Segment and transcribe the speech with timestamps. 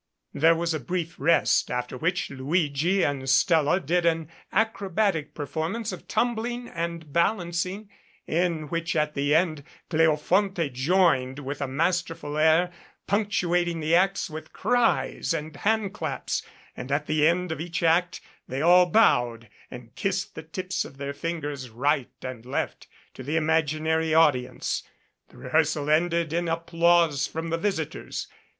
[0.33, 6.07] There was a brief rest, after which Luigi and Stella did an acrobatic performance of
[6.07, 7.87] tumbling and balancing
[8.25, 12.71] in which at the end Cleofonte joined with a masterful air,
[13.05, 16.41] punctuating the acts with cries and handclaps,
[16.75, 20.97] and at the end of each act they all bowed and kissed the tips of
[20.97, 24.81] their fingers right and left to the imaginary audience.
[25.29, 28.27] The rehearsal ended in applause from the visitors.